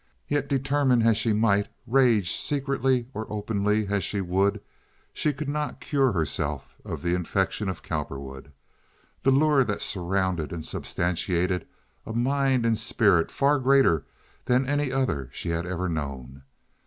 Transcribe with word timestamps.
Yet, 0.27 0.47
determine 0.49 1.03
as 1.03 1.15
she 1.15 1.31
might, 1.31 1.67
rage 1.85 2.31
secretly 2.35 3.05
or 3.13 3.31
openly 3.31 3.85
as 3.85 4.03
she 4.03 4.19
would, 4.19 4.59
she 5.13 5.31
could 5.31 5.47
not 5.47 5.79
cure 5.79 6.11
herself 6.11 6.75
of 6.83 7.03
the 7.03 7.13
infection 7.13 7.69
of 7.69 7.83
Cowperwood, 7.83 8.51
the 9.21 9.29
lure 9.29 9.63
that 9.63 9.79
surrounded 9.79 10.51
and 10.51 10.65
substantiated 10.65 11.67
a 12.03 12.13
mind 12.13 12.65
and 12.65 12.79
spirit 12.79 13.29
far 13.29 13.59
greater 13.59 14.03
than 14.45 14.65
any 14.65 14.91
other 14.91 15.29
she 15.31 15.49
had 15.49 15.67
ever 15.67 15.87
known. 15.87 16.45